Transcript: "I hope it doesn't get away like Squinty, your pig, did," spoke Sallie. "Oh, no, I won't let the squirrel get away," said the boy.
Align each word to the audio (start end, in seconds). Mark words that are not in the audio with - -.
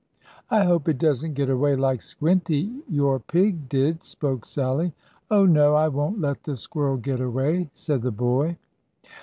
"I 0.49 0.63
hope 0.63 0.89
it 0.89 0.97
doesn't 0.97 1.35
get 1.35 1.47
away 1.51 1.75
like 1.75 2.01
Squinty, 2.01 2.71
your 2.89 3.19
pig, 3.19 3.69
did," 3.69 4.03
spoke 4.03 4.47
Sallie. 4.47 4.93
"Oh, 5.29 5.45
no, 5.45 5.75
I 5.75 5.89
won't 5.89 6.19
let 6.19 6.41
the 6.41 6.57
squirrel 6.57 6.97
get 6.97 7.21
away," 7.21 7.69
said 7.75 8.01
the 8.01 8.09
boy. 8.09 8.57